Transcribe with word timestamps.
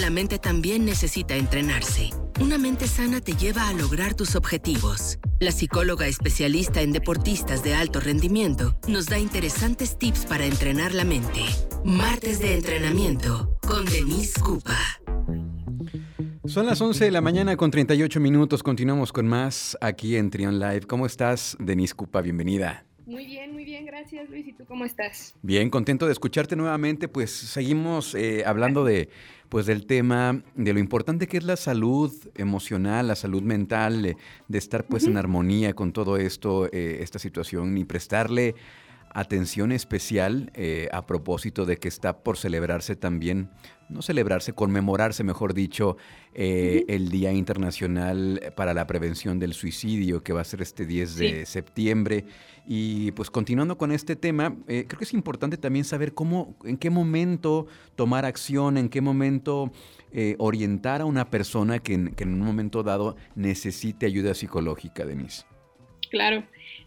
La 0.00 0.10
mente 0.10 0.38
también 0.38 0.84
necesita 0.84 1.36
entrenarse. 1.36 2.10
Una 2.40 2.56
mente 2.56 2.86
sana 2.86 3.20
te 3.20 3.34
lleva 3.34 3.68
a 3.68 3.72
lograr 3.72 4.14
tus 4.14 4.36
objetivos. 4.36 5.18
La 5.38 5.52
psicóloga 5.52 6.06
especialista 6.06 6.80
en 6.80 6.92
deportistas 6.92 7.62
de 7.62 7.74
alto 7.74 8.00
rendimiento 8.00 8.74
nos 8.88 9.06
da 9.06 9.18
interesantes 9.18 9.98
tips 9.98 10.24
para 10.26 10.46
entrenar 10.46 10.94
la 10.94 11.04
mente. 11.04 11.42
Martes 11.84 12.40
de 12.40 12.54
entrenamiento 12.54 13.58
con 13.66 13.84
Denise 13.84 14.40
Cupa. 14.40 14.78
Son 16.46 16.66
las 16.66 16.80
11 16.80 17.04
de 17.04 17.10
la 17.10 17.20
mañana 17.20 17.56
con 17.56 17.70
38 17.70 18.18
minutos. 18.18 18.62
Continuamos 18.62 19.12
con 19.12 19.28
más 19.28 19.76
aquí 19.80 20.16
en 20.16 20.30
Trion 20.30 20.58
Live. 20.58 20.82
¿Cómo 20.82 21.06
estás, 21.06 21.56
Denise 21.60 21.94
Cupa? 21.94 22.22
Bienvenida. 22.22 22.86
Muy 23.06 23.26
bien, 23.26 23.52
muy 23.52 23.64
bien, 23.64 23.84
gracias 23.84 24.28
Luis. 24.30 24.46
¿Y 24.46 24.52
tú 24.52 24.64
cómo 24.66 24.84
estás? 24.84 25.34
Bien, 25.42 25.70
contento 25.70 26.06
de 26.06 26.12
escucharte 26.12 26.56
nuevamente. 26.56 27.08
Pues 27.08 27.30
seguimos 27.30 28.14
eh, 28.14 28.44
hablando 28.46 28.84
de, 28.84 29.08
pues, 29.48 29.66
del 29.66 29.86
tema 29.86 30.42
de 30.54 30.72
lo 30.72 30.78
importante 30.78 31.26
que 31.26 31.38
es 31.38 31.44
la 31.44 31.56
salud 31.56 32.12
emocional, 32.36 33.08
la 33.08 33.16
salud 33.16 33.42
mental, 33.42 34.02
de, 34.48 34.58
estar 34.58 34.84
pues 34.86 35.04
en 35.04 35.16
armonía 35.16 35.74
con 35.74 35.92
todo 35.92 36.16
esto, 36.16 36.66
eh, 36.72 36.98
esta 37.00 37.18
situación 37.18 37.76
y 37.76 37.84
prestarle 37.84 38.54
atención 39.14 39.72
especial 39.72 40.50
eh, 40.54 40.88
a 40.92 41.06
propósito 41.06 41.66
de 41.66 41.76
que 41.76 41.88
está 41.88 42.18
por 42.22 42.38
celebrarse 42.38 42.96
también, 42.96 43.50
no 43.88 44.00
celebrarse, 44.00 44.54
conmemorarse, 44.54 45.22
mejor 45.22 45.52
dicho, 45.52 45.98
eh, 46.34 46.84
el 46.88 47.10
Día 47.10 47.32
Internacional 47.32 48.40
para 48.56 48.72
la 48.72 48.86
Prevención 48.86 49.38
del 49.38 49.52
Suicidio, 49.52 50.22
que 50.22 50.32
va 50.32 50.40
a 50.40 50.44
ser 50.44 50.62
este 50.62 50.86
10 50.86 51.16
de 51.16 51.46
septiembre. 51.46 52.24
Y 52.66 53.10
pues 53.12 53.30
continuando 53.30 53.76
con 53.76 53.92
este 53.92 54.16
tema, 54.16 54.56
eh, 54.66 54.86
creo 54.88 54.98
que 54.98 55.04
es 55.04 55.12
importante 55.12 55.58
también 55.58 55.84
saber 55.84 56.14
cómo, 56.14 56.56
en 56.64 56.78
qué 56.78 56.88
momento 56.88 57.66
tomar 57.96 58.24
acción, 58.24 58.78
en 58.78 58.88
qué 58.88 59.00
momento 59.00 59.72
orientar 60.36 61.00
a 61.00 61.06
una 61.06 61.30
persona 61.30 61.78
que 61.78 61.94
en, 61.94 62.14
que 62.14 62.24
en 62.24 62.34
un 62.34 62.40
momento 62.40 62.82
dado 62.82 63.16
necesite 63.34 64.04
ayuda 64.04 64.34
psicológica, 64.34 65.06
Denise. 65.06 65.46
Claro. 66.10 66.44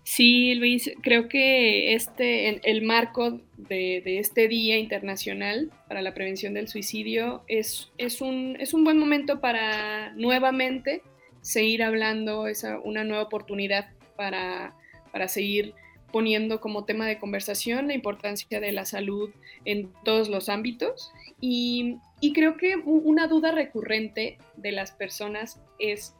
Sí, 0.08 0.53
Luis, 0.53 0.92
creo 1.02 1.28
que 1.28 1.95
este, 1.95 2.70
el 2.70 2.84
marco 2.84 3.42
de, 3.58 4.03
este 4.20 4.48
Día 4.48 4.78
Internacional 4.78 5.72
para 5.88 6.03
la 6.03 6.14
Prevención 6.14 6.53
del 6.53 6.67
Suicidio 6.67 7.42
es, 7.48 7.92
es, 7.98 8.22
un, 8.22 8.56
es 8.59 8.76
un 8.76 8.83
buen 8.83 9.00
momento 9.00 9.42
para 9.42 10.14
nuevamente 10.14 11.02
seguir 11.42 11.81
hablando, 11.81 12.45
esa, 12.45 12.80
una 12.81 13.03
nueva 13.03 13.23
oportunidad 13.23 13.89
para, 14.16 14.76
para 15.11 15.28
seguir 15.28 15.73
poniendo 16.11 16.61
como 16.61 16.86
tema 16.86 17.08
de 17.08 17.17
conversación 17.17 17.88
la 17.88 17.95
importancia 17.95 18.59
de 18.59 18.73
la 18.73 18.86
salud 18.86 19.31
en 19.66 19.92
todos 20.03 20.30
los 20.30 20.50
ámbitos. 20.50 21.11
Y, 21.42 21.98
y 22.22 22.31
creo 22.33 22.58
que 22.58 22.76
una 22.76 23.26
duda 23.26 23.52
recurrente 23.52 24.38
de 24.56 24.72
las 24.72 24.92
personas 24.92 25.59
es, 25.80 26.14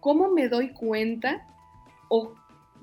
¿cómo 0.00 0.28
me 0.28 0.48
doy 0.48 0.70
cuenta 0.70 1.46
o 2.08 2.34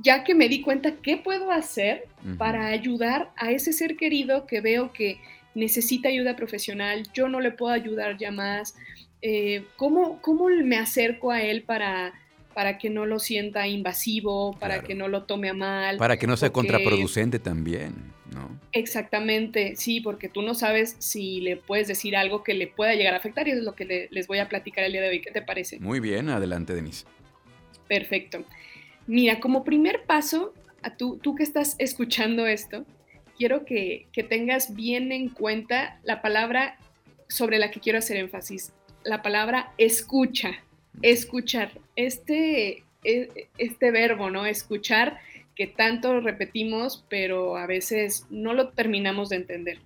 ya 0.01 0.23
que 0.23 0.35
me 0.35 0.49
di 0.49 0.61
cuenta 0.61 0.95
qué 1.01 1.17
puedo 1.17 1.51
hacer 1.51 2.05
para 2.37 2.67
ayudar 2.67 3.31
a 3.37 3.51
ese 3.51 3.71
ser 3.71 3.95
querido 3.95 4.45
que 4.47 4.61
veo 4.61 4.91
que 4.91 5.19
necesita 5.53 6.09
ayuda 6.09 6.35
profesional, 6.35 7.03
yo 7.13 7.29
no 7.29 7.39
le 7.39 7.51
puedo 7.51 7.73
ayudar 7.73 8.17
ya 8.17 8.31
más, 8.31 8.75
eh, 9.21 9.63
¿cómo, 9.77 10.19
me 10.63 10.77
acerco 10.77 11.31
a 11.31 11.41
él 11.41 11.63
para, 11.63 12.13
para 12.53 12.77
que 12.77 12.89
no 12.89 13.05
lo 13.05 13.19
sienta 13.19 13.67
invasivo, 13.67 14.57
para 14.59 14.81
que 14.81 14.95
no 14.95 15.07
lo 15.07 15.23
tome 15.23 15.49
a 15.49 15.53
mal? 15.53 15.97
Para 15.97 16.17
que 16.17 16.27
no 16.27 16.35
sea 16.35 16.51
contraproducente 16.51 17.39
también, 17.39 17.95
¿no? 18.33 18.59
Exactamente, 18.73 19.75
sí, 19.77 20.01
porque 20.01 20.27
tú 20.27 20.41
no 20.41 20.53
sabes 20.53 20.97
si 20.99 21.39
le 21.39 21.55
puedes 21.57 21.87
decir 21.87 22.17
algo 22.17 22.43
que 22.43 22.53
le 22.53 22.67
pueda 22.67 22.93
llegar 22.93 23.13
a 23.13 23.17
afectar 23.17 23.47
y 23.47 23.51
eso 23.51 23.59
es 23.59 23.65
lo 23.65 23.75
que 23.75 24.09
les 24.11 24.27
voy 24.27 24.39
a 24.39 24.49
platicar 24.49 24.83
el 24.83 24.91
día 24.91 25.01
de 25.01 25.09
hoy. 25.09 25.21
¿Qué 25.21 25.31
te 25.31 25.41
parece? 25.41 25.79
Muy 25.79 25.99
bien, 25.99 26.29
adelante, 26.29 26.75
Denise. 26.75 27.05
Perfecto. 27.87 28.43
Mira, 29.07 29.39
como 29.39 29.63
primer 29.63 30.03
paso, 30.03 30.53
a 30.81 30.95
tú, 30.95 31.17
tú 31.21 31.35
que 31.35 31.43
estás 31.43 31.75
escuchando 31.79 32.47
esto, 32.47 32.85
quiero 33.37 33.65
que, 33.65 34.07
tengas 34.29 34.75
bien 34.75 35.11
en 35.11 35.29
cuenta 35.29 35.99
la 36.03 36.21
palabra 36.21 36.77
sobre 37.27 37.59
la 37.59 37.71
que 37.71 37.79
quiero 37.79 37.99
hacer 37.99 38.17
énfasis, 38.17 38.73
la 39.03 39.21
palabra 39.21 39.73
escucha, 39.77 40.63
escuchar. 41.01 41.71
Este, 41.95 42.83
e, 43.03 43.47
este 43.57 43.91
verbo, 43.91 44.29
¿no? 44.29 44.45
Escuchar, 44.45 45.19
que 45.55 45.67
tanto 45.67 46.19
repetimos, 46.19 47.05
pero 47.09 47.57
a 47.57 47.67
veces 47.67 48.25
no 48.29 48.53
lo 48.53 48.69
terminamos 48.69 49.29
de 49.29 49.37
entender. 49.37 49.79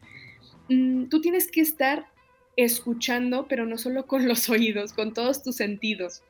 Mm, 0.70 1.06
tú 1.06 1.22
tienes 1.22 1.52
que 1.52 1.62
estar 1.62 2.08
escuchando, 2.56 3.48
pero 3.48 3.66
no 3.66 3.78
solo 3.78 4.06
con 4.06 4.28
los 4.28 4.50
oídos, 4.50 4.94
con 4.94 5.14
todos 5.14 5.44
tus 5.44 5.58
sentidos. 5.58 6.24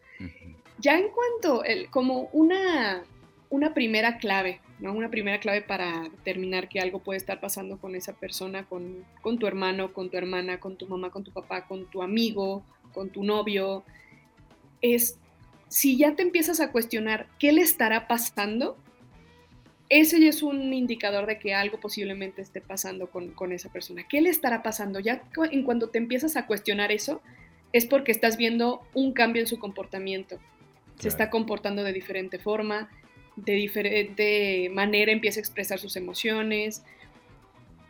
Ya 0.80 0.98
en 0.98 1.10
cuanto, 1.10 1.64
el, 1.66 1.90
como 1.90 2.30
una, 2.32 3.04
una 3.50 3.74
primera 3.74 4.18
clave, 4.18 4.62
¿no? 4.80 4.94
Una 4.94 5.10
primera 5.10 5.40
clave 5.40 5.62
para 5.62 6.04
determinar 6.04 6.70
que 6.70 6.80
algo 6.80 7.00
puede 7.00 7.18
estar 7.18 7.42
pasando 7.42 7.78
con 7.78 7.96
esa 7.96 8.14
persona, 8.14 8.66
con, 8.66 9.06
tu 9.40 9.46
hermano, 9.46 9.92
con 9.92 10.10
tu 10.10 10.18
hermana, 10.18 10.60
con 10.60 10.78
tu 10.78 10.88
mamá, 10.88 11.10
con 11.10 11.24
tu 11.24 11.32
papá, 11.32 11.68
con 11.68 11.86
tu 11.88 12.02
amigo, 12.02 12.64
con 12.94 13.10
tu 13.10 13.24
novio, 13.24 13.84
es 14.82 15.18
si 15.68 15.98
ya 15.98 16.16
te 16.16 16.24
empiezas 16.24 16.62
a 16.62 16.72
cuestionar 16.72 17.28
qué 17.40 17.52
le 17.52 17.62
estará 17.62 18.08
pasando, 18.08 18.78
ese 19.90 20.20
ya 20.22 20.30
es 20.30 20.42
un 20.42 20.74
indicador 20.74 21.26
de 21.26 21.40
que 21.40 21.54
algo 21.54 21.80
posiblemente 21.80 22.42
esté 22.42 22.62
pasando 22.62 23.10
con, 23.10 23.32
con, 23.32 23.52
esa 23.52 23.70
persona. 23.70 24.08
¿Qué 24.08 24.22
le 24.22 24.30
estará 24.30 24.64
pasando? 24.64 25.00
Ya 25.00 25.24
en 25.52 25.64
cuando 25.64 25.90
te 25.90 25.98
empiezas 25.98 26.38
a 26.38 26.46
cuestionar 26.46 26.92
eso, 26.92 27.22
es 27.74 27.86
porque 27.86 28.12
estás 28.12 28.38
viendo 28.38 28.82
un 28.94 29.14
cambio 29.14 29.42
en 29.42 29.48
su 29.48 29.60
comportamiento 29.60 30.40
se 31.00 31.08
está 31.08 31.30
comportando 31.30 31.84
de 31.84 31.94
diferente 31.94 32.38
forma, 32.40 32.90
de 33.36 33.54
diferente 33.54 34.70
manera 34.72 35.12
empieza 35.12 35.40
a 35.40 35.42
expresar 35.42 35.80
sus 35.80 35.96
emociones. 35.96 36.84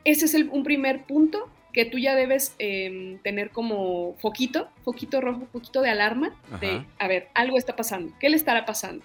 Ese 0.06 0.26
es 0.26 0.34
un 0.34 0.64
primer 0.64 1.04
punto 1.04 1.50
que 1.74 1.86
tú 1.86 2.00
ya 2.00 2.16
debes 2.16 2.56
em, 2.60 3.20
tener 3.20 3.52
como 3.52 4.16
foquito, 4.20 4.70
foquito 4.84 5.22
rojo, 5.22 5.48
foquito 5.52 5.82
de 5.82 5.90
alarma, 5.90 6.36
de, 6.62 6.86
a 6.98 7.08
ver, 7.08 7.28
algo 7.34 7.58
está 7.58 7.76
pasando, 7.76 8.14
¿qué 8.20 8.30
le 8.30 8.38
estará 8.38 8.66
pasando? 8.66 9.04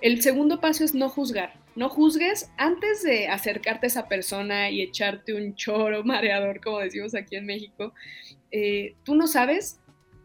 El 0.00 0.22
segundo 0.22 0.60
paso 0.60 0.84
es 0.84 0.94
no 0.94 1.08
juzgar. 1.08 1.54
No 1.74 1.88
juzgues 1.88 2.50
antes 2.56 3.02
de 3.02 3.28
acercarte 3.28 3.86
a 3.86 3.88
esa 3.88 4.08
persona 4.08 4.70
y 4.70 4.82
echarte 4.82 5.34
un 5.34 5.54
choro 5.54 6.04
mareador, 6.04 6.60
como 6.60 6.78
decimos 6.78 7.14
aquí 7.14 7.36
en 7.36 7.46
México. 7.46 7.92
Eh, 8.50 8.94
tú 9.04 9.14
no 9.14 9.26
sabes 9.26 9.80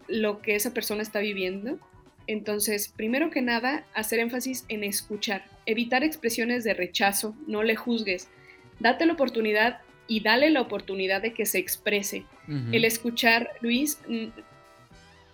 lo 0.08 0.42
que 0.42 0.56
esa 0.56 0.74
persona 0.74 1.02
está 1.02 1.20
viviendo, 1.20 1.80
entonces, 2.28 2.94
primero 2.96 3.30
que 3.30 3.42
nada, 3.42 3.86
hacer 3.94 4.20
énfasis 4.20 4.66
en 4.70 4.84
escuchar, 4.84 5.46
evitar 5.66 6.04
expresiones 6.04 6.64
de 6.64 6.74
rechazo, 6.74 7.36
no 7.48 7.64
le 7.64 7.76
juzgues, 7.76 8.30
date 8.80 9.06
la 9.06 9.14
oportunidad 9.14 9.80
y 10.08 10.22
dale 10.22 10.50
la 10.50 10.62
oportunidad 10.62 11.22
de 11.22 11.34
que 11.34 11.46
se 11.46 11.60
exprese. 11.60 12.26
El 12.72 12.84
escuchar, 12.84 13.50
Luis, 13.62 14.00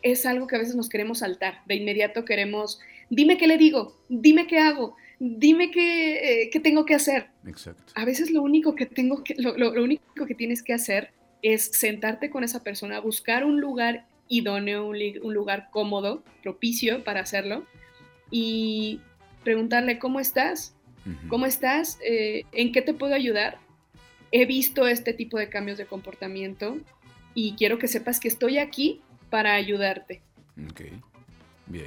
es 0.03 0.25
algo 0.25 0.47
que 0.47 0.55
a 0.55 0.59
veces 0.59 0.75
nos 0.75 0.89
queremos 0.89 1.19
saltar, 1.19 1.61
de 1.65 1.75
inmediato 1.75 2.23
queremos, 2.23 2.79
dime 3.09 3.37
qué 3.37 3.47
le 3.47 3.57
digo, 3.57 3.97
dime 4.09 4.45
qué 4.45 4.59
hago, 4.59 4.95
dime 5.19 5.71
qué, 5.71 6.43
eh, 6.43 6.59
tengo 6.61 6.85
que 6.85 6.95
hacer. 6.95 7.27
Exacto. 7.47 7.93
A 7.95 8.05
veces 8.05 8.31
lo 8.31 8.43
único 8.43 8.75
que 8.75 8.85
tengo 8.85 9.23
que, 9.23 9.35
lo 9.37 9.83
único 9.83 10.25
que 10.27 10.35
tienes 10.35 10.61
que 10.61 10.73
hacer 10.73 11.11
es 11.41 11.63
sentarte 11.63 12.29
con 12.29 12.43
esa 12.43 12.63
persona, 12.63 12.99
buscar 12.99 13.43
un 13.43 13.59
lugar 13.59 14.05
idóneo, 14.29 14.85
un, 14.87 15.33
lugar 15.33 15.69
cómodo, 15.71 16.23
propicio 16.41 17.03
para 17.03 17.19
hacerlo, 17.19 17.65
y 18.31 19.01
preguntarle, 19.43 19.99
¿cómo 19.99 20.19
estás? 20.19 20.75
¿Cómo 21.27 21.47
estás? 21.47 21.97
Eh, 22.05 22.45
¿En 22.51 22.71
qué 22.71 22.83
te 22.83 22.93
puedo 22.93 23.15
ayudar? 23.15 23.57
He 24.31 24.45
visto 24.45 24.87
este 24.87 25.13
tipo 25.13 25.39
de 25.39 25.49
cambios 25.49 25.79
de 25.79 25.87
comportamiento 25.87 26.77
y 27.33 27.55
quiero 27.55 27.79
que 27.79 27.87
sepas 27.87 28.19
que 28.19 28.27
estoy 28.27 28.59
aquí 28.59 29.01
para 29.31 29.55
ayudarte. 29.55 30.21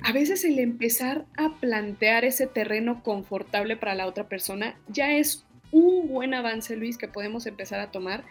A 0.02 0.12
veces 0.12 0.44
el 0.44 0.58
empezar 0.58 1.24
a 1.36 1.54
plantear 1.60 2.24
ese 2.24 2.48
terreno 2.48 3.04
confortable 3.04 3.76
para 3.76 3.94
la 3.94 4.06
otra 4.06 4.28
persona 4.28 4.76
ya 4.88 5.14
es 5.14 5.44
un 5.70 6.08
buen 6.08 6.34
avance, 6.34 6.76
Luis, 6.76 6.98
que 6.98 7.06
podemos 7.06 7.46
empezar 7.46 7.78
a 7.78 7.92
tomar 7.92 8.24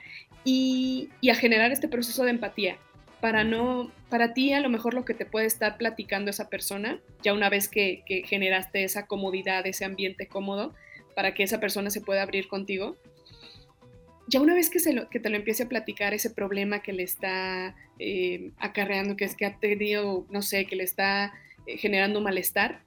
y 0.43 1.09
a 1.29 1.35
generar 1.35 1.71
este 1.71 1.87
proceso 1.87 2.25
de 2.25 2.31
empatía 2.31 2.77
para 3.21 3.43
no, 3.43 3.91
para 4.09 4.33
ti 4.33 4.51
a 4.51 4.59
lo 4.59 4.69
mejor 4.69 4.95
lo 4.95 5.05
que 5.05 5.13
te 5.13 5.25
puede 5.25 5.45
estar 5.45 5.77
platicando 5.77 6.31
esa 6.31 6.49
persona, 6.49 6.99
ya 7.21 7.33
una 7.33 7.49
vez 7.49 7.69
que, 7.69 8.03
generaste 8.25 8.83
esa 8.83 9.05
comodidad, 9.05 9.65
ese 9.67 9.85
ambiente 9.85 10.27
cómodo, 10.27 10.73
para 11.15 11.33
que 11.33 11.43
esa 11.43 11.59
persona 11.59 11.91
se 11.91 12.01
pueda 12.01 12.23
abrir 12.23 12.47
contigo, 12.47 12.97
ya 14.27 14.41
una 14.41 14.55
vez 14.55 14.69
que, 14.69 14.79
se 14.79 15.07
que 15.11 15.19
te 15.19 15.29
lo 15.29 15.35
empiece 15.35 15.63
a 15.63 15.69
platicar 15.69 16.13
ese 16.13 16.29
problema 16.29 16.81
que 16.81 16.93
le 16.93 17.03
está 17.03 17.75
eh, 17.99 18.51
acarreando, 18.57 19.15
que 19.15 19.25
es 19.25 19.35
que 19.35 19.45
ha 19.45 19.57
tenido, 19.57 20.25
no 20.29 20.41
sé, 20.41 20.65
que 20.65 20.75
le 20.75 20.83
está 20.83 21.33
eh, 21.67 21.77
generando 21.77 22.21
malestar, 22.21 22.81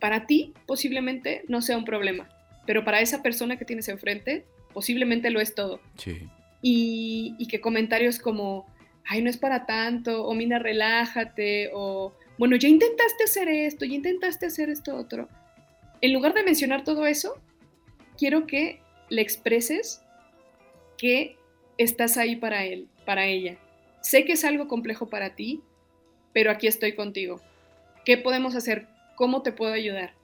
para 0.00 0.26
ti 0.26 0.54
posiblemente 0.64 1.42
no 1.48 1.60
sea 1.60 1.76
un 1.76 1.84
problema, 1.84 2.28
pero 2.66 2.84
para 2.84 3.00
esa 3.00 3.22
persona 3.22 3.58
que 3.58 3.64
tienes 3.64 3.88
enfrente 3.88 4.44
posiblemente 4.72 5.30
lo 5.30 5.40
es 5.40 5.54
todo. 5.54 5.80
Sí. 5.96 6.28
Y, 6.62 7.34
y 7.38 7.48
que 7.48 7.60
comentarios 7.60 8.18
como, 8.18 8.66
ay, 9.08 9.22
no 9.22 9.30
es 9.30 9.36
para 9.36 9.66
tanto, 9.66 10.24
o 10.24 10.34
mira, 10.34 10.58
relájate, 10.58 11.70
o 11.72 12.12
bueno, 12.38 12.56
ya 12.56 12.68
intentaste 12.68 13.24
hacer 13.24 13.48
esto, 13.48 13.84
ya 13.84 13.94
intentaste 13.94 14.46
hacer 14.46 14.68
esto 14.68 14.96
otro. 14.96 15.28
En 16.00 16.12
lugar 16.12 16.34
de 16.34 16.42
mencionar 16.42 16.84
todo 16.84 17.06
eso, 17.06 17.40
quiero 18.18 18.46
que 18.46 18.80
le 19.08 19.22
expreses 19.22 20.02
que 20.98 21.36
estás 21.78 22.16
ahí 22.16 22.36
para 22.36 22.64
él, 22.64 22.88
para 23.04 23.26
ella. 23.26 23.58
Sé 24.00 24.24
que 24.24 24.32
es 24.32 24.44
algo 24.44 24.68
complejo 24.68 25.08
para 25.08 25.34
ti, 25.34 25.62
pero 26.32 26.50
aquí 26.50 26.66
estoy 26.66 26.94
contigo. 26.94 27.40
¿Qué 28.04 28.18
podemos 28.18 28.54
hacer? 28.54 28.86
¿Cómo 29.16 29.42
te 29.42 29.52
puedo 29.52 29.72
ayudar? 29.72 30.14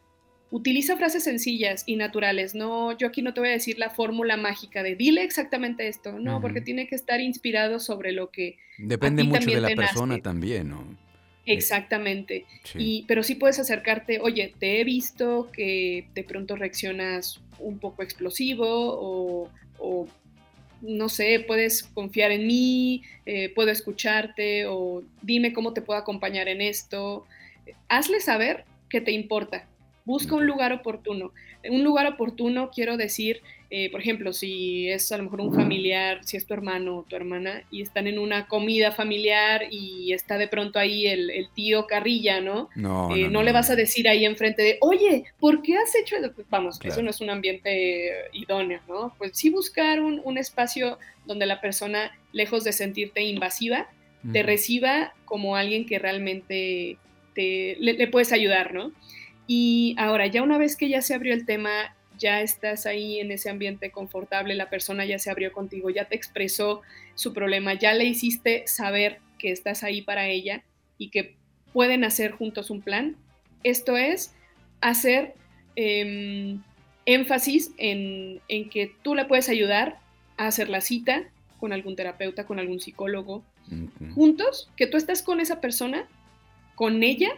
Utiliza 0.53 0.99
frases 0.99 1.25
sencillas 1.25 1.83
y 1.87 1.97
naturales. 1.97 2.55
No, 2.55 2.97
yo 2.99 3.07
aquí 3.07 3.23
no 3.23 3.33
te 3.33 3.41
voy 3.41 3.49
a 3.49 3.53
decir 3.53 3.79
la 3.79 3.89
fórmula 3.89 4.37
mágica 4.37 4.83
de 4.83 4.95
dile 4.95 5.25
exactamente 5.25 5.89
esto. 5.89 6.19
No, 6.19 6.43
porque 6.43 6.61
tiene 6.61 6.87
que 6.87 6.95
estar 6.95 7.23
inspirado 7.23 7.81
sobre 7.81 8.13
lo 8.13 8.31
que. 8.31 8.59
Depende 8.77 9.25
mucho 9.25 9.51
de 9.51 9.63
la 9.63 9.75
persona 9.75 10.19
también, 10.19 10.69
¿no? 10.69 10.85
Exactamente. 11.47 12.45
Y, 12.75 13.05
pero 13.09 13.23
sí 13.23 13.35
puedes 13.35 13.59
acercarte, 13.59 14.21
oye, 14.21 14.53
te 14.59 14.79
he 14.79 14.85
visto 14.85 15.51
que 15.53 16.07
de 16.15 16.23
pronto 16.23 16.55
reaccionas 16.55 17.41
un 17.59 17.79
poco 17.79 18.03
explosivo 18.03 19.49
o, 19.79 20.09
no 20.83 21.09
sé, 21.09 21.43
puedes 21.47 21.83
confiar 21.83 22.31
en 22.31 22.47
mí, 22.47 23.03
eh, 23.25 23.49
puedo 23.55 23.71
escucharte 23.71 24.67
o 24.67 25.03
dime 25.23 25.55
cómo 25.55 25.73
te 25.73 25.81
puedo 25.81 25.99
acompañar 25.99 26.49
en 26.49 26.61
esto. 26.61 27.25
Hazle 27.89 28.21
saber 28.21 28.67
que 28.89 29.01
te 29.01 29.13
importa, 29.13 29.67
Busca 30.05 30.35
un 30.35 30.47
lugar 30.47 30.73
oportuno. 30.73 31.33
Un 31.69 31.85
lugar 31.85 32.07
oportuno 32.07 32.71
quiero 32.71 32.97
decir, 32.97 33.41
eh, 33.75 33.91
por 33.91 34.01
ejemplo, 34.01 34.35
si 34.35 34.91
es 34.91 35.11
a 35.13 35.17
lo 35.17 35.23
mejor 35.23 35.41
un 35.41 35.55
familiar, 35.55 36.23
si 36.25 36.37
es 36.37 36.45
tu 36.45 36.53
hermano 36.53 36.99
o 36.99 37.03
tu 37.05 37.17
hermana 37.17 37.63
y 37.71 37.81
están 37.81 38.07
en 38.07 38.19
una 38.19 38.47
comida 38.47 38.93
familiar 38.93 39.63
y 39.71 40.13
está 40.13 40.37
de 40.37 40.47
pronto 40.47 40.79
ahí 40.79 41.07
el, 41.07 41.49
tío 41.55 41.87
Carrilla, 41.87 42.43
¿no? 42.43 42.69
No, 42.75 43.17
eh, 43.17 43.29
no, 43.31 43.43
le 43.43 43.53
vas 43.53 43.71
a 43.71 43.75
decir 43.75 44.09
ahí 44.09 44.27
enfrente 44.27 44.63
de, 44.63 44.79
oye, 44.83 45.25
¿por 45.41 45.63
qué 45.63 45.77
has 45.79 45.95
hecho 45.95 46.17
eso? 46.17 46.33
Pues, 46.35 46.47
vamos, 46.51 46.81
eso 46.85 47.01
no 47.01 47.09
es 47.09 47.23
un 47.23 47.31
ambiente 47.31 48.13
idóneo, 48.33 48.81
¿no? 48.89 49.15
Pues 49.17 49.33
sí 49.35 49.49
buscar 49.49 50.01
un, 50.01 50.37
espacio 50.37 50.99
donde 51.25 51.47
la 51.47 51.63
persona, 51.63 52.11
lejos 52.33 52.65
de 52.65 52.73
sentirte 52.73 53.23
invasiva, 53.23 53.89
te 54.33 54.43
reciba 54.43 55.15
como 55.25 55.57
alguien 55.57 55.87
que 55.87 55.99
realmente 55.99 56.99
te, 57.35 57.77
le 57.79 58.07
puedes 58.09 58.33
ayudar, 58.33 58.75
¿no? 58.75 58.93
Y 59.55 59.95
ahora, 59.99 60.29
ya 60.29 60.43
una 60.43 60.57
vez 60.57 60.77
que 60.77 60.89
ya 60.89 61.03
se 61.03 61.13
abrió 61.13 61.35
el 61.35 61.45
tema, 61.45 61.95
ya 62.17 62.41
estás 62.41 62.87
ahí 62.87 63.21
en 63.21 63.31
ese 63.31 63.51
ambiente 63.51 63.91
confortable, 63.91 64.55
la 64.55 64.71
persona 64.71 65.05
ya 65.05 65.19
se 65.19 65.31
abrió 65.31 65.53
contigo, 65.53 65.91
ya 65.91 66.07
te 66.07 66.17
expresó 66.17 66.81
su 67.17 67.35
problema, 67.35 67.75
ya 67.75 67.93
le 67.93 68.07
hiciste 68.07 68.67
saber 68.67 69.19
que 69.39 69.53
estás 69.53 69.83
ahí 69.85 70.01
para 70.01 70.27
ella 70.27 70.65
y 70.97 71.11
que 71.11 71.37
pueden 71.75 72.03
hacer 72.03 72.31
juntos 72.31 72.71
un 72.71 72.81
plan. 72.81 73.15
Esto 73.63 73.99
es 73.99 74.35
hacer 74.81 75.35
em, 75.77 76.63
énfasis 77.05 77.73
en, 77.77 78.41
que 78.71 78.95
tú 79.03 79.15
le 79.15 79.27
puedes 79.27 79.51
ayudar 79.51 79.99
a 80.39 80.47
hacer 80.47 80.71
la 80.71 80.81
cita 80.81 81.25
con 81.61 81.75
algún 81.75 81.95
terapeuta, 81.95 82.47
con 82.47 82.59
algún 82.59 82.81
psicólogo, 82.81 83.45
juntos, 84.15 84.71
que 84.77 84.87
tú 84.87 84.97
estás 84.97 85.23
con 85.23 85.41
esa 85.41 85.61
persona, 85.61 86.09
con 86.75 87.03
ella, 87.03 87.29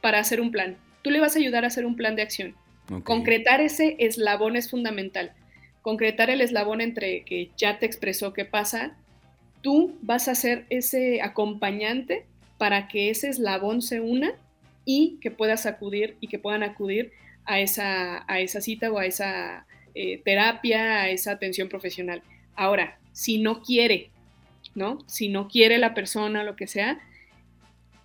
para 0.00 0.20
hacer 0.20 0.40
un 0.40 0.52
plan 0.52 0.78
tú 1.02 1.10
le 1.10 1.20
vas 1.20 1.36
a 1.36 1.38
ayudar 1.38 1.64
a 1.64 1.68
hacer 1.68 1.86
un 1.86 1.96
plan 1.96 2.16
de 2.16 2.22
acción. 2.22 2.54
Concretar 3.04 3.60
ese 3.60 3.96
eslabón 4.00 4.56
es 4.56 4.68
fundamental. 4.68 5.32
Concretar 5.82 6.28
el 6.28 6.40
eslabón 6.40 6.80
entre 6.80 7.22
que 7.22 7.50
ya 7.56 7.78
te 7.78 7.86
expresó 7.86 8.32
qué 8.32 8.44
pasa, 8.44 8.96
tú 9.62 9.96
vas 10.02 10.28
a 10.28 10.34
ser 10.34 10.66
ese 10.70 11.22
acompañante 11.22 12.26
para 12.58 12.88
que 12.88 13.10
ese 13.10 13.28
eslabón 13.28 13.80
se 13.80 14.00
una 14.00 14.32
y 14.84 15.18
que 15.20 15.30
puedas 15.30 15.66
acudir 15.66 16.16
y 16.20 16.26
que 16.26 16.38
puedan 16.38 16.62
acudir 16.62 17.12
a 17.44 17.60
esa, 17.60 18.24
a 18.30 18.40
esa 18.40 18.60
cita 18.60 18.90
o 18.90 18.98
a 18.98 19.06
esa 19.06 19.66
eh, 19.94 20.20
terapia, 20.24 21.02
a 21.02 21.10
esa 21.10 21.32
atención 21.32 21.68
profesional. 21.68 22.22
Ahora, 22.54 22.98
si 23.12 23.38
no 23.38 23.62
quiere, 23.62 24.10
¿no? 24.74 24.98
Si 25.06 25.28
no 25.28 25.48
quiere 25.48 25.78
la 25.78 25.94
persona, 25.94 26.44
lo 26.44 26.56
que 26.56 26.66
sea, 26.66 27.00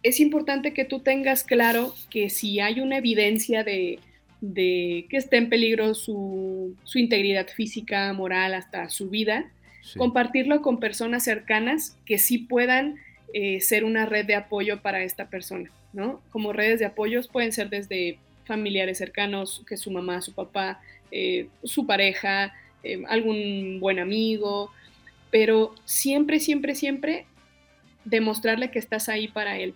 es 0.05 0.19
importante 0.19 0.71
que 0.71 0.85
tú 0.85 0.99
tengas 0.99 1.43
claro 1.43 1.95
que 2.11 2.29
si 2.29 2.59
hay 2.59 2.79
una 2.79 2.99
evidencia 2.99 3.63
de, 3.63 3.97
que 4.53 5.07
esté 5.09 5.37
en 5.37 5.49
peligro 5.49 5.95
su, 5.95 6.75
integridad 6.93 7.47
física, 7.47 8.13
moral, 8.13 8.53
hasta 8.53 8.87
su 8.89 9.09
vida, 9.09 9.49
compartirlo 9.97 10.61
con 10.61 10.79
personas 10.79 11.23
cercanas 11.23 11.97
que 12.05 12.19
sí 12.19 12.37
puedan 12.37 12.97
eh, 13.33 13.59
ser 13.61 13.83
una 13.83 14.05
red 14.05 14.27
de 14.27 14.35
apoyo 14.35 14.83
para 14.83 15.03
esta 15.03 15.27
persona, 15.27 15.71
¿no? 15.91 16.21
Como 16.29 16.53
redes 16.53 16.79
de 16.79 16.85
apoyos 16.85 17.27
pueden 17.27 17.51
ser 17.51 17.71
desde 17.71 18.19
familiares 18.45 18.99
cercanos, 18.99 19.63
que 19.67 19.75
su 19.75 19.89
mamá, 19.89 20.21
su 20.21 20.33
papá, 20.33 20.81
eh, 21.11 21.47
su 21.63 21.87
pareja, 21.87 22.53
eh, 22.83 23.01
algún 23.07 23.79
buen 23.79 23.97
amigo, 23.97 24.71
pero 25.31 25.73
siempre, 25.85 26.39
siempre, 26.39 26.75
siempre 26.75 27.25
demostrarle 28.03 28.69
que 28.69 28.77
estás 28.77 29.09
ahí 29.09 29.27
para 29.27 29.57
él. 29.57 29.73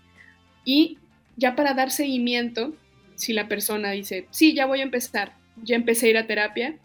Y 0.65 0.97
ya 1.37 1.55
para 1.55 1.73
dar 1.73 1.91
seguimiento, 1.91 2.73
si 3.15 3.33
la 3.33 3.47
persona 3.47 3.91
dice, 3.91 4.27
sí, 4.31 4.53
ya 4.53 4.65
voy 4.65 4.79
a 4.79 4.83
empezar, 4.83 5.33
ya 5.63 5.75
empecé 5.75 6.07
a 6.07 6.09
ir 6.09 6.17
a 6.17 6.27
terapia, 6.27 6.75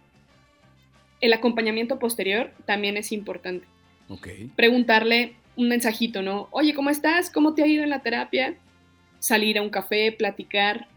el 1.21 1.33
acompañamiento 1.33 1.99
posterior 1.99 2.53
también 2.67 2.97
es 2.97 3.13
importante. 3.13 3.67
Preguntarle 4.57 5.35
un 5.57 5.69
mensajito, 5.69 6.23
¿no? 6.23 6.49
Oye, 6.51 6.75
¿cómo 6.75 6.91
estás? 6.91 7.31
¿Cómo 7.31 7.55
te 7.55 7.63
ha 7.63 7.67
ido 7.67 7.83
en 7.83 7.91
la 7.91 8.03
terapia? 8.03 8.57
Salir 9.19 9.59
a 9.59 9.63
un 9.63 9.71
café, 9.71 10.13
platicar. 10.13 10.89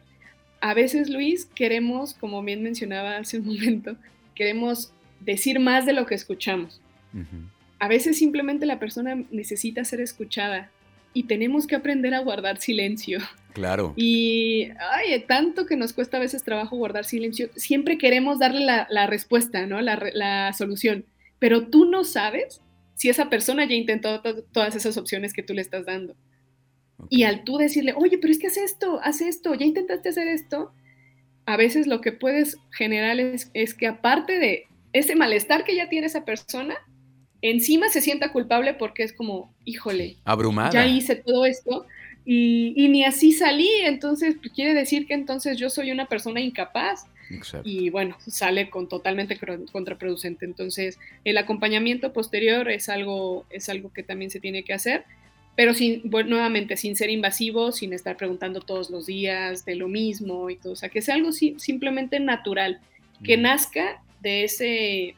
A 0.59 0.73
veces, 0.73 1.09
Luis, 1.09 1.45
queremos, 1.45 2.13
como 2.13 2.44
bien 2.44 2.63
mencionaba 2.63 3.18
hace 3.18 3.39
un 3.39 3.45
momento, 3.45 3.95
queremos 4.35 4.91
decir 5.19 5.59
más 5.59 5.85
de 5.85 5.94
lo 5.94 6.06
que 6.06 6.15
escuchamos. 6.15 6.81
A 7.80 7.88
veces 7.88 8.18
simplemente 8.18 8.65
la 8.65 8.80
persona 8.80 9.23
necesita 9.31 9.83
ser 9.85 10.01
escuchada 10.01 10.69
y 11.18 11.24
tenemos 11.24 11.66
que 11.66 11.75
aprender 11.75 12.14
a 12.14 12.19
guardar 12.19 12.60
silencio. 12.60 13.18
Claro. 13.54 13.94
Y, 13.98 14.69
ay, 14.92 15.19
tanto 15.28 15.66
que 15.66 15.75
nos 15.75 15.92
cuesta 15.92 16.18
a 16.18 16.19
veces 16.19 16.44
trabajo 16.44 16.78
guardar 16.78 17.06
silencio. 17.06 17.50
Siempre 17.56 17.98
queremos 17.98 18.38
darle 18.38 18.64
la, 18.64 19.08
respuesta, 19.08 19.66
¿no? 19.66 19.81
La, 19.81 20.54
solución. 20.56 21.06
Pero 21.40 21.69
tú 21.69 21.86
no 21.86 22.04
sabes 22.04 22.62
si 22.94 23.10
esa 23.10 23.31
persona 23.31 23.66
ya 23.68 23.74
intentó 23.74 24.22
todas 24.52 24.75
esas 24.75 24.96
opciones 24.96 25.34
que 25.34 25.42
tú 25.42 25.56
le 25.56 25.62
estás 25.62 25.88
dando. 25.88 26.16
Y 27.10 27.24
al 27.24 27.44
tú 27.44 27.57
decirle, 27.57 27.94
oye, 27.95 28.19
pero 28.19 28.31
es 28.31 28.38
que 28.38 28.47
haz 28.47 28.57
esto, 28.57 29.00
haz 29.02 29.21
esto, 29.21 29.56
ya 29.56 29.66
intentaste 29.66 30.09
hacer 30.09 30.28
esto, 30.28 30.71
a 31.47 31.57
veces 31.57 31.88
lo 31.88 32.00
que 32.00 32.12
puedes 32.12 32.57
generar 32.71 33.19
es, 33.19 33.50
es 33.56 33.74
que 33.74 33.88
aparte 33.88 34.38
de 34.38 34.66
ese 34.94 35.16
malestar 35.16 35.64
que 35.64 35.76
ya 35.76 35.90
tiene 35.90 36.06
esa 36.06 36.26
persona, 36.26 36.76
encima 37.41 37.89
se 37.89 38.01
sienta 38.01 38.31
culpable 38.31 38.73
porque 38.73 39.03
es 39.03 39.13
como, 39.13 39.53
híjole, 39.65 40.17
abrumada. 40.25 40.71
Ya 40.71 40.85
hice 40.85 41.15
todo 41.15 41.45
esto 41.45 41.85
y, 42.29 42.89
ni 42.89 43.06
así 43.06 43.31
salí, 43.31 43.69
entonces 43.83 44.35
pues, 44.41 44.51
quiere 44.51 44.73
decir 44.73 45.07
que 45.07 45.13
entonces 45.13 45.57
yo 45.57 45.69
soy 45.69 45.91
una 45.91 46.07
persona 46.07 46.41
incapaz. 46.41 47.06
Y 47.65 47.89
bueno, 47.89 48.17
sale 48.25 48.69
con 48.69 48.87
totalmente 48.87 49.37
contraproducente. 49.73 50.45
Entonces, 50.45 50.97
el 51.25 51.37
acompañamiento 51.37 52.13
posterior 52.13 52.69
es 52.69 52.87
algo, 52.87 53.45
es 53.49 53.67
algo 53.67 53.91
que 53.91 54.01
también 54.01 54.31
se 54.31 54.39
tiene 54.39 54.63
que 54.63 54.73
hacer, 54.73 55.03
pero 55.57 55.73
sin, 55.73 56.03
nuevamente 56.06 56.77
sin 56.77 56.95
ser 56.95 57.09
invasivo, 57.09 57.73
sin 57.73 57.91
estar 57.91 58.15
preguntando 58.15 58.61
todos 58.61 58.89
los 58.89 59.07
días 59.07 59.65
de 59.65 59.75
lo 59.75 59.89
mismo 59.89 60.49
y 60.49 60.56
todo. 60.56 60.73
O 60.73 60.75
sea, 60.77 60.87
que 60.87 61.01
sea 61.01 61.15
algo 61.15 61.31
simplemente 61.33 62.19
natural, 62.21 62.79
que 63.23 63.35
nazca 63.35 64.01
de 64.21 64.44
ese 64.45 65.15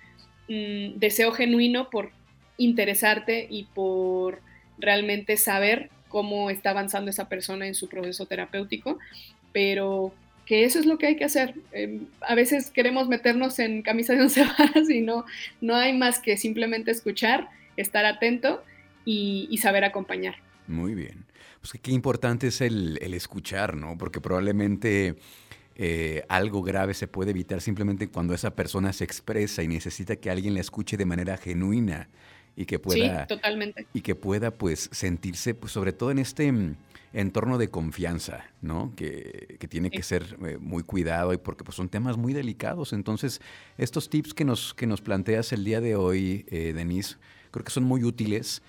Deseo 0.95 1.31
genuino 1.31 1.89
por 1.89 2.11
interesarte 2.57 3.47
y 3.49 3.65
por 3.65 4.41
realmente 4.77 5.37
saber 5.37 5.89
cómo 6.07 6.49
está 6.49 6.71
avanzando 6.71 7.11
esa 7.11 7.29
persona 7.29 7.67
en 7.67 7.75
su 7.75 7.87
proceso 7.87 8.25
terapéutico, 8.25 8.97
pero 9.53 10.13
que 10.45 10.65
eso 10.65 10.79
es 10.79 10.87
lo 10.87 10.97
que 10.97 11.05
hay 11.05 11.15
que 11.15 11.25
hacer. 11.25 11.53
Em, 11.71 12.07
a 12.21 12.33
veces 12.33 12.71
queremos 12.71 13.07
meternos 13.07 13.59
en 13.59 13.83
camisa 13.83 14.13
de 14.13 14.21
once 14.21 14.43
varas 14.57 14.89
y 14.89 15.01
no, 15.01 15.25
no 15.61 15.75
hay 15.75 15.95
más 15.95 16.19
que 16.19 16.37
simplemente 16.37 16.91
escuchar, 16.91 17.49
estar 17.77 18.05
atento 18.05 18.63
y, 19.05 19.57
saber 19.61 19.83
acompañar. 19.83 20.35
Muy 20.67 20.93
bien. 20.93 21.25
Pues 21.61 21.73
qué 21.81 21.91
importante 21.91 22.47
es 22.47 22.61
el, 22.61 22.99
el 23.01 23.13
escuchar, 23.13 23.75
¿no? 23.75 23.97
Porque 23.97 24.21
probablemente 24.21 25.15
eh, 25.81 26.25
algo 26.27 26.61
grave 26.61 26.93
se 26.93 27.07
puede 27.07 27.31
evitar 27.31 27.61
simplemente 27.61 28.09
cuando 28.09 28.33
esa 28.33 28.53
persona 28.53 28.91
se 28.91 29.05
expresa 29.05 29.63
y 29.63 29.69
necesita 29.69 30.17
que 30.17 30.29
alguien 30.29 30.53
la 30.53 30.59
escuche 30.59 30.97
de 30.97 31.05
manera 31.05 31.37
genuina 31.37 32.09
y 32.57 32.65
que 32.65 32.79
pueda 32.79 33.25
totalmente. 33.27 33.87
y 33.93 34.01
que 34.01 34.13
pueda 34.13 34.51
pues 34.51 34.89
sentirse 34.91 35.53
pues 35.53 35.71
sobre 35.71 35.93
todo 35.93 36.11
en 36.11 36.19
este 36.19 36.51
mm, 36.51 36.75
entorno 37.13 37.57
de 37.57 37.69
confianza, 37.69 38.43
¿no? 38.61 38.91
Que, 38.97 39.57
tiene 39.69 39.89
que 39.89 40.03
ser 40.03 40.35
eh, 40.45 40.57
muy 40.59 40.83
cuidado 40.83 41.31
y 41.31 41.37
porque 41.37 41.63
pues, 41.63 41.77
son 41.77 41.87
temas 41.87 42.17
muy 42.17 42.33
delicados. 42.33 42.91
Entonces, 42.91 43.39
estos 43.77 44.09
tips 44.09 44.33
que 44.33 44.43
nos, 44.43 44.73
que 44.73 44.85
nos 44.85 44.99
planteas 44.99 45.53
el 45.53 45.63
día 45.63 45.79
de 45.79 45.95
hoy, 45.95 46.45
eh, 46.49 46.73
Denise, 46.75 47.15
creo 47.51 47.63
que 47.63 47.71
son 47.71 47.85
muy 47.85 48.03
útiles. 48.03 48.61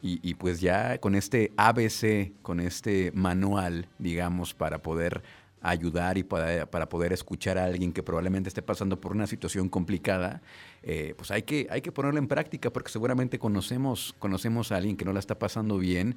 Y, 0.00 0.34
pues 0.34 0.60
ya 0.60 0.98
con 0.98 1.16
este 1.16 1.50
ABC, 1.56 2.32
con 2.42 2.60
este 2.60 3.10
manual, 3.14 3.88
digamos, 3.98 4.54
para 4.54 4.80
poder 4.80 5.22
ayudar 5.60 6.18
y 6.18 6.22
para, 6.22 6.70
para, 6.70 6.88
poder 6.88 7.12
escuchar 7.12 7.58
a 7.58 7.64
alguien 7.64 7.92
que 7.92 8.02
probablemente 8.02 8.48
esté 8.48 8.62
pasando 8.62 9.00
por 9.00 9.12
una 9.12 9.26
situación 9.26 9.68
complicada, 9.68 10.42
eh, 10.82 11.14
pues 11.16 11.30
hay 11.30 11.42
que, 11.42 11.66
hay 11.70 11.80
que 11.80 11.92
ponerlo 11.92 12.18
en 12.18 12.28
práctica 12.28 12.70
porque 12.70 12.90
seguramente 12.90 13.38
conocemos, 13.38 14.14
conocemos 14.18 14.72
a 14.72 14.76
alguien 14.76 14.96
que 14.96 15.04
no 15.04 15.12
la 15.12 15.20
está 15.20 15.38
pasando 15.38 15.78
bien 15.78 16.16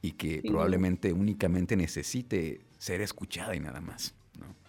y 0.00 0.12
que 0.12 0.42
probablemente 0.42 1.12
únicamente 1.12 1.76
necesite 1.76 2.60
ser 2.78 3.00
escuchada 3.00 3.54
y 3.54 3.60
nada 3.60 3.80
más. 3.80 4.14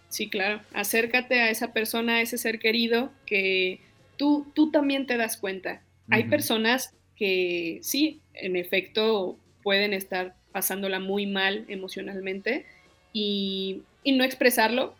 Sí, 0.08 0.28
claro. 0.28 0.60
Acércate 0.74 1.40
a 1.40 1.50
esa 1.50 1.72
persona, 1.72 2.16
a 2.16 2.20
ese 2.20 2.36
ser 2.36 2.58
querido 2.58 3.12
que 3.26 3.80
tú, 4.16 4.46
tú 4.54 4.72
también 4.72 5.06
te 5.06 5.16
das 5.16 5.36
cuenta. 5.36 5.82
Hay 6.10 6.24
personas 6.24 6.94
que 7.14 7.78
sí, 7.82 8.20
en 8.34 8.56
efecto, 8.56 9.38
pueden 9.62 9.92
estar 9.92 10.34
pasándola 10.50 10.98
muy 10.98 11.26
mal 11.26 11.64
emocionalmente 11.68 12.66
y, 13.12 13.82
no 14.04 14.24
expresarlo 14.24 14.94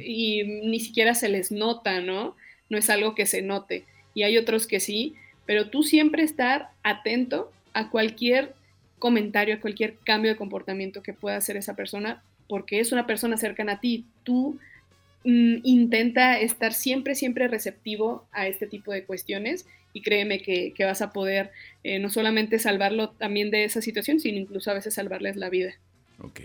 y 0.00 0.44
ni 0.44 0.78
siquiera 0.78 1.14
se 1.14 1.28
les 1.28 1.50
nota, 1.50 2.00
¿no? 2.00 2.36
No 2.70 2.78
es 2.78 2.88
algo 2.88 3.16
que 3.16 3.26
se 3.26 3.42
note. 3.42 3.84
Y 4.14 4.22
hay 4.22 4.38
otros 4.38 4.68
que 4.68 4.78
sí, 4.78 5.14
pero 5.44 5.70
tú 5.70 5.82
siempre 5.82 6.22
estar 6.22 6.70
atento 6.84 7.50
a 7.72 7.90
cualquier 7.90 8.54
comentario, 8.98 9.56
a 9.56 9.60
cualquier 9.60 9.96
cambio 10.04 10.30
de 10.30 10.36
comportamiento 10.36 11.02
que 11.02 11.12
pueda 11.12 11.36
hacer 11.36 11.56
esa 11.56 11.74
persona, 11.74 12.22
porque 12.48 12.80
es 12.80 12.92
una 12.92 13.06
persona 13.06 13.36
cercana 13.36 13.72
a 13.72 13.80
ti. 13.80 14.04
Tú 14.22 14.58
mm, 15.24 15.56
intenta 15.64 16.38
estar 16.40 16.72
siempre, 16.72 17.14
siempre 17.14 17.48
receptivo 17.48 18.24
a 18.32 18.46
este 18.46 18.66
tipo 18.66 18.92
de 18.92 19.04
cuestiones 19.04 19.66
y 19.92 20.02
créeme 20.02 20.40
que, 20.40 20.74
vas 20.80 21.02
a 21.02 21.12
poder 21.12 21.50
eh, 21.82 21.98
no 21.98 22.10
solamente 22.10 22.58
salvarlo 22.58 23.10
también 23.10 23.50
de 23.50 23.64
esa 23.64 23.80
situación, 23.80 24.20
sino 24.20 24.38
incluso 24.38 24.70
a 24.70 24.74
veces 24.74 24.94
salvarles 24.94 25.36
la 25.36 25.50
vida. 25.50 25.74
Ok. 26.20 26.40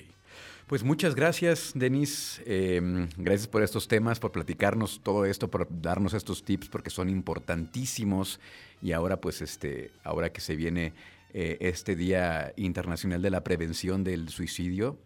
Pues 0.71 0.85
muchas 0.85 1.15
gracias, 1.15 1.73
Denise. 1.75 2.41
Em, 2.45 3.09
gracias 3.17 3.45
por 3.45 3.61
estos 3.61 3.89
temas, 3.89 4.21
por 4.21 4.31
platicarnos 4.31 5.01
todo 5.03 5.25
esto, 5.25 5.51
por 5.51 5.67
darnos 5.81 6.13
estos 6.13 6.45
tips, 6.45 6.69
porque 6.69 6.89
son 6.89 7.09
importantísimos. 7.09 8.39
Y 8.81 8.93
ahora, 8.93 9.19
pues, 9.19 9.41
este, 9.41 9.91
ahora 10.05 10.31
que 10.31 10.39
se 10.39 10.55
viene 10.55 10.93
eh, 11.33 11.57
este 11.59 11.97
Día 11.97 12.53
Internacional 12.55 13.21
de 13.21 13.29
la 13.31 13.43
Prevención 13.43 14.05
del 14.05 14.29
Suicidio, 14.29 14.97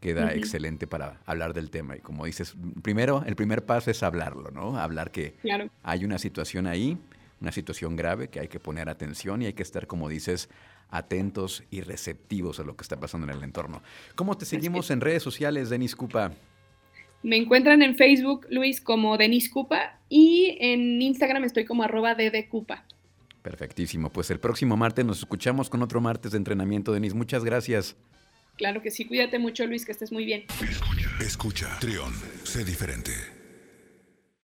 queda 0.00 0.32
excelente 0.32 0.86
para 0.86 1.20
hablar 1.26 1.52
del 1.52 1.68
tema. 1.68 1.98
Y 1.98 2.00
como 2.00 2.24
dices, 2.24 2.54
primero, 2.80 3.22
el 3.26 3.36
primer 3.36 3.66
paso 3.66 3.90
es 3.90 4.02
hablarlo, 4.02 4.50
¿no? 4.50 4.78
Hablar 4.78 5.10
que 5.10 5.34
hay 5.82 6.02
una 6.06 6.16
situación 6.16 6.66
ahí, 6.66 6.96
una 7.42 7.52
situación 7.52 7.94
grave 7.94 8.28
que 8.28 8.40
hay 8.40 8.48
que 8.48 8.58
poner 8.58 8.88
atención 8.88 9.42
y 9.42 9.44
hay 9.44 9.52
que 9.52 9.64
estar, 9.64 9.86
como 9.86 10.08
dices, 10.08 10.48
atentos 10.90 11.62
y 11.70 11.80
receptivos 11.82 12.60
a 12.60 12.64
lo 12.64 12.76
que 12.76 12.82
está 12.82 12.98
pasando 12.98 13.26
en 13.26 13.36
el 13.36 13.44
entorno. 13.44 13.82
¿Cómo 14.14 14.36
te 14.36 14.44
seguimos 14.44 14.90
en 14.90 15.00
redes 15.00 15.22
sociales, 15.22 15.70
Denis 15.70 15.96
Cupa? 15.96 16.32
Me 17.22 17.36
encuentran 17.36 17.82
en 17.82 17.96
Facebook, 17.96 18.46
Luis, 18.50 18.80
como 18.80 19.18
Denis 19.18 19.50
Cupa 19.50 19.98
y 20.08 20.56
en 20.60 21.00
Instagram 21.02 21.44
estoy 21.44 21.64
como 21.64 21.82
arroba 21.82 22.16
Cupa. 22.48 22.84
Perfectísimo. 23.42 24.10
Pues 24.10 24.30
el 24.30 24.40
próximo 24.40 24.76
martes 24.76 25.04
nos 25.04 25.18
escuchamos 25.18 25.70
con 25.70 25.82
otro 25.82 26.00
martes 26.00 26.32
de 26.32 26.38
entrenamiento, 26.38 26.92
Denis. 26.92 27.14
Muchas 27.14 27.44
gracias. 27.44 27.96
Claro 28.56 28.82
que 28.82 28.90
sí. 28.90 29.06
Cuídate 29.06 29.38
mucho, 29.38 29.66
Luis, 29.66 29.86
que 29.86 29.92
estés 29.92 30.12
muy 30.12 30.24
bien. 30.24 30.44
Escucha, 30.62 31.08
escucha. 31.20 31.78
Trión, 31.80 32.12
sé 32.44 32.64
diferente. 32.64 33.39